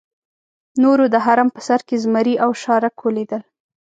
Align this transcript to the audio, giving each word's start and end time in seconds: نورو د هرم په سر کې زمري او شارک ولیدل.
نورو 0.81 1.05
د 1.13 1.15
هرم 1.25 1.47
په 1.55 1.59
سر 1.67 1.79
کې 1.87 1.95
زمري 2.03 2.35
او 2.43 2.51
شارک 2.61 2.95
ولیدل. 3.01 3.41